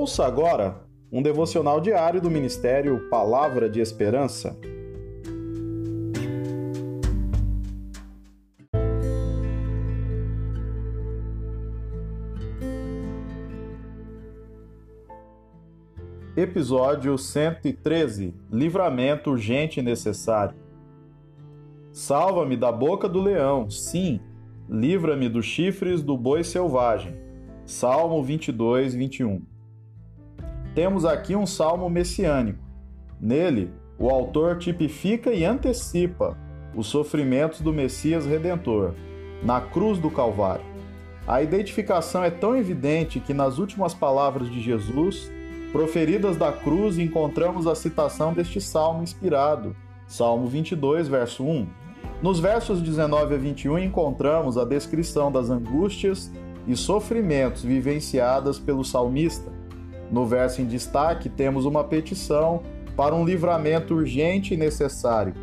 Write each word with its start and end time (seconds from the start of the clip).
Ouça 0.00 0.24
agora 0.24 0.80
um 1.12 1.20
devocional 1.20 1.78
diário 1.78 2.22
do 2.22 2.30
Ministério 2.30 3.10
Palavra 3.10 3.68
de 3.68 3.80
Esperança. 3.80 4.58
Episódio 16.34 17.18
113 17.18 18.34
Livramento 18.50 19.32
urgente 19.32 19.80
e 19.80 19.82
necessário. 19.82 20.56
Salva-me 21.92 22.56
da 22.56 22.72
boca 22.72 23.06
do 23.06 23.20
leão, 23.20 23.68
sim, 23.68 24.18
livra-me 24.66 25.28
dos 25.28 25.44
chifres 25.44 26.02
do 26.02 26.16
boi 26.16 26.42
selvagem. 26.42 27.14
Salmo 27.66 28.22
22, 28.22 28.94
21. 28.94 29.59
Temos 30.74 31.04
aqui 31.04 31.34
um 31.34 31.46
salmo 31.46 31.90
messiânico. 31.90 32.58
Nele, 33.20 33.72
o 33.98 34.08
autor 34.08 34.58
tipifica 34.58 35.32
e 35.32 35.44
antecipa 35.44 36.38
os 36.74 36.86
sofrimentos 36.86 37.60
do 37.60 37.72
Messias 37.72 38.24
Redentor 38.24 38.94
na 39.42 39.60
cruz 39.60 39.98
do 39.98 40.10
Calvário. 40.10 40.64
A 41.26 41.42
identificação 41.42 42.24
é 42.24 42.30
tão 42.30 42.56
evidente 42.56 43.20
que 43.20 43.34
nas 43.34 43.58
últimas 43.58 43.94
palavras 43.94 44.50
de 44.50 44.60
Jesus, 44.60 45.30
proferidas 45.72 46.36
da 46.36 46.52
cruz, 46.52 46.98
encontramos 46.98 47.66
a 47.66 47.74
citação 47.74 48.32
deste 48.32 48.60
salmo 48.60 49.02
inspirado, 49.02 49.76
Salmo 50.06 50.48
22, 50.48 51.06
verso 51.06 51.44
1. 51.44 51.68
Nos 52.20 52.40
versos 52.40 52.82
19 52.82 53.34
a 53.34 53.38
21 53.38 53.78
encontramos 53.78 54.58
a 54.58 54.64
descrição 54.64 55.30
das 55.30 55.50
angústias 55.50 56.30
e 56.66 56.76
sofrimentos 56.76 57.62
vivenciadas 57.62 58.58
pelo 58.58 58.84
salmista. 58.84 59.52
No 60.10 60.26
verso 60.26 60.60
em 60.60 60.66
destaque, 60.66 61.28
temos 61.28 61.64
uma 61.64 61.84
petição 61.84 62.62
para 62.96 63.14
um 63.14 63.24
livramento 63.24 63.94
urgente 63.94 64.54
e 64.54 64.56
necessário. 64.56 65.34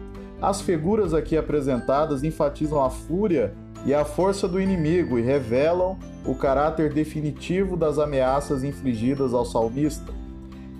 As 0.41 0.61
figuras 0.61 1.13
aqui 1.13 1.37
apresentadas 1.37 2.23
enfatizam 2.23 2.83
a 2.83 2.89
fúria 2.89 3.53
e 3.85 3.93
a 3.93 4.03
força 4.03 4.47
do 4.47 4.59
inimigo 4.59 5.17
e 5.17 5.21
revelam 5.21 5.97
o 6.25 6.35
caráter 6.35 6.93
definitivo 6.93 7.77
das 7.77 7.97
ameaças 7.97 8.63
infligidas 8.63 9.33
ao 9.33 9.45
salmista. 9.45 10.11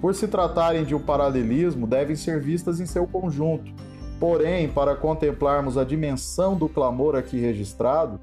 Por 0.01 0.13
se 0.13 0.27
tratarem 0.27 0.83
de 0.83 0.93
um 0.93 0.99
paralelismo, 0.99 1.87
devem 1.87 2.15
ser 2.15 2.39
vistas 2.39 2.79
em 2.79 2.85
seu 2.85 3.07
conjunto. 3.07 3.71
Porém, 4.19 4.67
para 4.67 4.95
contemplarmos 4.95 5.77
a 5.77 5.83
dimensão 5.83 6.55
do 6.55 6.67
clamor 6.67 7.15
aqui 7.15 7.39
registrado, 7.39 8.19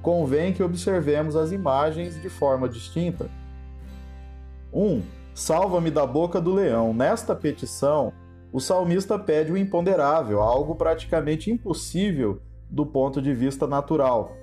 convém 0.00 0.52
que 0.52 0.62
observemos 0.62 1.36
as 1.36 1.52
imagens 1.52 2.20
de 2.20 2.28
forma 2.28 2.68
distinta. 2.68 3.30
1. 4.72 4.84
Um, 4.84 5.02
Salva-me 5.34 5.90
da 5.90 6.06
boca 6.06 6.40
do 6.40 6.52
leão. 6.52 6.92
Nesta 6.92 7.34
petição, 7.34 8.12
o 8.52 8.60
salmista 8.60 9.18
pede 9.18 9.50
o 9.50 9.56
imponderável, 9.56 10.42
algo 10.42 10.74
praticamente 10.74 11.50
impossível 11.50 12.40
do 12.68 12.84
ponto 12.84 13.20
de 13.22 13.32
vista 13.32 13.66
natural. 13.66 14.36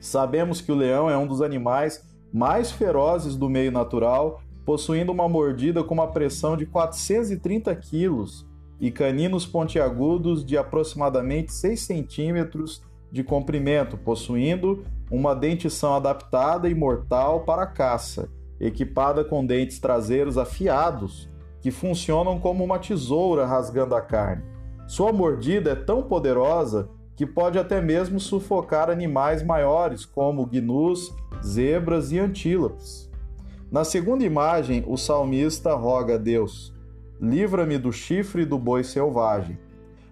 Sabemos 0.00 0.60
que 0.60 0.72
o 0.72 0.74
leão 0.74 1.08
é 1.08 1.16
um 1.16 1.26
dos 1.26 1.40
animais 1.40 2.04
mais 2.32 2.72
ferozes 2.72 3.36
do 3.36 3.48
meio 3.48 3.70
natural, 3.70 4.40
possuindo 4.64 5.12
uma 5.12 5.28
mordida 5.28 5.84
com 5.84 5.94
uma 5.94 6.08
pressão 6.08 6.56
de 6.56 6.66
430 6.66 7.74
quilos 7.76 8.44
e 8.80 8.90
caninos 8.90 9.46
pontiagudos 9.46 10.44
de 10.44 10.58
aproximadamente 10.58 11.52
6 11.52 11.80
centímetros 11.80 12.82
de 13.10 13.22
comprimento, 13.22 13.96
possuindo 13.96 14.84
uma 15.10 15.34
dentição 15.34 15.94
adaptada 15.94 16.68
e 16.68 16.74
mortal 16.74 17.40
para 17.40 17.62
a 17.62 17.66
caça 17.66 18.28
equipada 18.60 19.24
com 19.24 19.44
dentes 19.44 19.78
traseiros 19.78 20.36
afiados 20.36 21.28
que 21.60 21.70
funcionam 21.70 22.38
como 22.38 22.64
uma 22.64 22.78
tesoura 22.78 23.46
rasgando 23.46 23.94
a 23.94 24.00
carne. 24.00 24.42
Sua 24.86 25.12
mordida 25.12 25.70
é 25.70 25.74
tão 25.74 26.02
poderosa 26.02 26.88
que 27.14 27.26
pode 27.26 27.58
até 27.58 27.80
mesmo 27.80 28.20
sufocar 28.20 28.88
animais 28.88 29.42
maiores, 29.42 30.06
como 30.06 30.46
gnus, 30.46 31.12
zebras 31.44 32.12
e 32.12 32.18
antílopes. 32.18 33.10
Na 33.70 33.84
segunda 33.84 34.24
imagem, 34.24 34.84
o 34.86 34.96
salmista 34.96 35.74
roga 35.74 36.14
a 36.14 36.18
Deus: 36.18 36.72
Livra-me 37.20 37.76
do 37.76 37.92
chifre 37.92 38.46
do 38.46 38.58
boi 38.58 38.84
selvagem. 38.84 39.58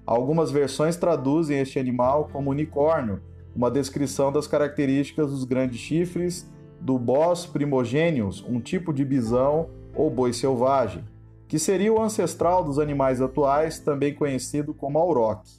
Algumas 0.05 0.51
versões 0.51 0.97
traduzem 0.97 1.59
este 1.59 1.78
animal 1.78 2.28
como 2.33 2.51
unicórnio, 2.51 3.23
uma 3.55 3.71
descrição 3.71 4.31
das 4.31 4.47
características 4.47 5.31
dos 5.31 5.45
grandes 5.45 5.78
chifres 5.78 6.51
do 6.87 7.01
Bos 7.01 7.45
primogênios, 7.45 8.45
um 8.49 8.61
tipo 8.61 8.93
de 8.93 9.05
bisão 9.05 9.71
ou 9.93 10.09
boi 10.09 10.33
selvagem, 10.33 11.03
que 11.49 11.59
seria 11.59 11.93
o 11.93 12.01
ancestral 12.01 12.63
dos 12.63 12.79
animais 12.79 13.21
atuais, 13.21 13.81
também 13.81 14.15
conhecido 14.15 14.73
como 14.73 14.97
auroque. 14.97 15.51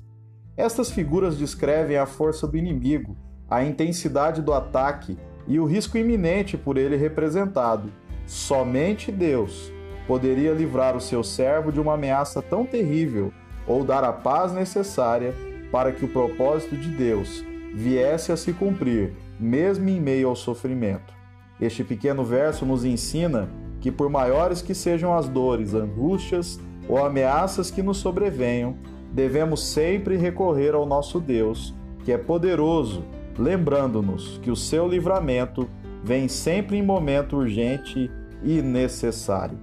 Estas 0.55 0.89
figuras 0.89 1.37
descrevem 1.37 1.97
a 1.97 2.05
força 2.05 2.47
do 2.47 2.55
inimigo, 2.55 3.17
a 3.49 3.61
intensidade 3.61 4.41
do 4.41 4.53
ataque 4.53 5.17
e 5.45 5.59
o 5.59 5.65
risco 5.65 5.97
iminente 5.97 6.57
por 6.57 6.77
ele 6.77 6.95
representado. 6.95 7.91
Somente 8.25 9.11
Deus 9.11 9.69
poderia 10.07 10.53
livrar 10.53 10.95
o 10.95 11.01
seu 11.01 11.25
servo 11.25 11.73
de 11.73 11.81
uma 11.81 11.95
ameaça 11.95 12.41
tão 12.41 12.65
terrível 12.65 13.33
ou 13.67 13.83
dar 13.83 14.05
a 14.05 14.13
paz 14.13 14.53
necessária 14.53 15.35
para 15.73 15.91
que 15.91 16.05
o 16.05 16.13
propósito 16.13 16.77
de 16.77 16.87
Deus 16.87 17.43
viesse 17.73 18.31
a 18.31 18.37
se 18.37 18.53
cumprir 18.53 19.11
mesmo 19.37 19.89
em 19.89 19.99
meio 19.99 20.29
ao 20.29 20.35
sofrimento. 20.37 21.16
Este 21.59 21.83
pequeno 21.83 22.23
verso 22.23 22.65
nos 22.65 22.85
ensina 22.85 23.49
que, 23.81 23.91
por 23.91 24.09
maiores 24.09 24.61
que 24.61 24.73
sejam 24.73 25.13
as 25.15 25.27
dores, 25.27 25.73
angústias 25.73 26.59
ou 26.87 27.03
ameaças 27.03 27.71
que 27.71 27.81
nos 27.81 27.97
sobrevenham, 27.97 28.75
devemos 29.11 29.65
sempre 29.65 30.17
recorrer 30.17 30.73
ao 30.73 30.85
nosso 30.85 31.19
Deus, 31.19 31.73
que 32.03 32.11
é 32.11 32.17
poderoso, 32.17 33.03
lembrando-nos 33.37 34.37
que 34.39 34.51
o 34.51 34.55
seu 34.55 34.87
livramento 34.87 35.67
vem 36.03 36.27
sempre 36.27 36.77
em 36.77 36.83
momento 36.83 37.37
urgente 37.37 38.09
e 38.43 38.61
necessário. 38.61 39.57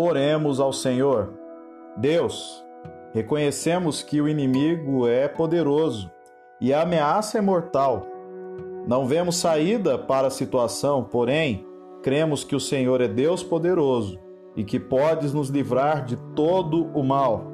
Oremos 0.00 0.60
ao 0.60 0.72
Senhor. 0.72 1.34
Deus, 1.96 2.64
reconhecemos 3.12 4.00
que 4.00 4.20
o 4.20 4.28
inimigo 4.28 5.08
é 5.08 5.26
poderoso 5.26 6.08
e 6.60 6.72
a 6.72 6.82
ameaça 6.82 7.38
é 7.38 7.40
mortal. 7.40 8.06
Não 8.86 9.06
vemos 9.06 9.38
saída 9.38 9.98
para 9.98 10.28
a 10.28 10.30
situação, 10.30 11.02
porém, 11.02 11.66
cremos 12.00 12.44
que 12.44 12.54
o 12.54 12.60
Senhor 12.60 13.00
é 13.00 13.08
Deus 13.08 13.42
poderoso 13.42 14.20
e 14.54 14.62
que 14.62 14.78
podes 14.78 15.34
nos 15.34 15.48
livrar 15.48 16.04
de 16.04 16.14
todo 16.36 16.86
o 16.94 17.02
mal. 17.02 17.48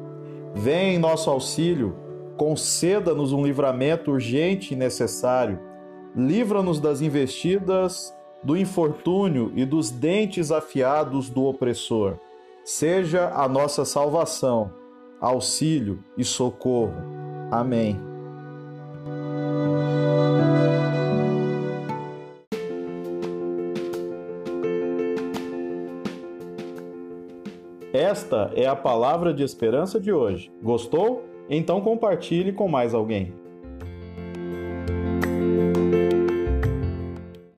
Vem 0.52 0.96
em 0.96 0.98
nosso 0.98 1.30
auxílio, 1.30 1.96
conceda-nos 2.36 3.32
um 3.32 3.42
livramento 3.42 4.10
urgente 4.10 4.74
e 4.74 4.76
necessário. 4.76 5.58
Livra-nos 6.14 6.78
das 6.78 7.00
investidas 7.00 8.14
do 8.42 8.54
infortúnio 8.54 9.50
e 9.56 9.64
dos 9.64 9.90
dentes 9.90 10.50
afiados 10.50 11.30
do 11.30 11.44
opressor 11.44 12.18
seja 12.64 13.30
a 13.34 13.46
nossa 13.46 13.84
salvação, 13.84 14.72
auxílio 15.20 16.02
e 16.16 16.24
socorro. 16.24 16.94
Amém. 17.50 18.00
Esta 27.92 28.50
é 28.56 28.66
a 28.66 28.74
palavra 28.74 29.32
de 29.32 29.44
esperança 29.44 30.00
de 30.00 30.12
hoje. 30.12 30.50
Gostou? 30.62 31.24
Então 31.48 31.80
compartilhe 31.80 32.52
com 32.52 32.66
mais 32.66 32.94
alguém. 32.94 33.43